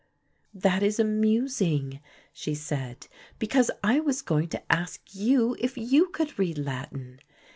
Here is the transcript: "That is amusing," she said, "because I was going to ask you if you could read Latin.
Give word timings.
"That 0.55 0.81
is 0.81 0.99
amusing," 0.99 2.01
she 2.33 2.55
said, 2.55 3.07
"because 3.37 3.69
I 3.83 3.99
was 3.99 4.23
going 4.23 4.47
to 4.47 4.73
ask 4.73 4.99
you 5.13 5.55
if 5.59 5.77
you 5.77 6.07
could 6.07 6.39
read 6.39 6.57
Latin. 6.57 7.19